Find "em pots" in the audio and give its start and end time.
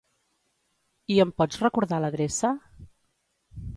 1.25-1.61